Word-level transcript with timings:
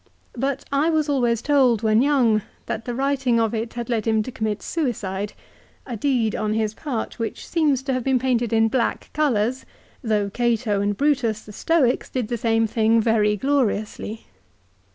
But 0.35 0.65
I 0.71 0.89
was 0.89 1.07
always 1.09 1.43
told 1.43 1.83
when 1.83 2.01
young 2.01 2.41
tLat 2.65 2.85
the 2.85 2.95
writing 2.95 3.39
of 3.39 3.53
it 3.53 3.73
had 3.75 3.87
led 3.87 4.07
him 4.07 4.23
to 4.23 4.31
commit 4.31 4.63
suicide, 4.63 5.33
a 5.85 5.95
deed 5.95 6.35
on 6.35 6.53
his 6.55 6.73
part 6.73 7.19
which 7.19 7.47
seems 7.47 7.83
to 7.83 7.93
have 7.93 8.03
been 8.03 8.17
painted 8.17 8.51
in 8.51 8.67
black 8.67 9.11
colours, 9.13 9.63
though 10.03 10.31
Cato 10.31 10.81
and 10.81 10.97
Brutus, 10.97 11.43
the 11.43 11.51
Stoics, 11.53 12.09
did 12.09 12.29
the 12.29 12.37
same 12.37 12.65
thing 12.65 12.99
very 12.99 13.37
gloriously. 13.37 14.25